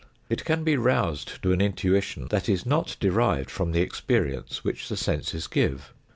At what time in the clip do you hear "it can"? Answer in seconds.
0.29-0.63